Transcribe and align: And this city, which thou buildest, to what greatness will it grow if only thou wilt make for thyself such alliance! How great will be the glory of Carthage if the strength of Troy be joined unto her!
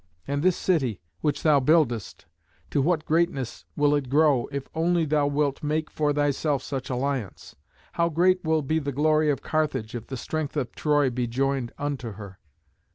And 0.27 0.41
this 0.41 0.57
city, 0.57 0.99
which 1.19 1.43
thou 1.43 1.59
buildest, 1.59 2.25
to 2.71 2.81
what 2.81 3.05
greatness 3.05 3.65
will 3.75 3.93
it 3.93 4.09
grow 4.09 4.47
if 4.51 4.67
only 4.73 5.05
thou 5.05 5.27
wilt 5.27 5.61
make 5.61 5.91
for 5.91 6.11
thyself 6.11 6.63
such 6.63 6.89
alliance! 6.89 7.55
How 7.91 8.09
great 8.09 8.43
will 8.43 8.63
be 8.63 8.79
the 8.79 8.91
glory 8.91 9.29
of 9.29 9.43
Carthage 9.43 9.93
if 9.93 10.07
the 10.07 10.17
strength 10.17 10.57
of 10.57 10.71
Troy 10.73 11.11
be 11.11 11.27
joined 11.27 11.71
unto 11.77 12.13
her! 12.13 12.39